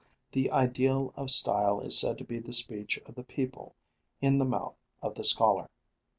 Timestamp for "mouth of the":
4.45-5.23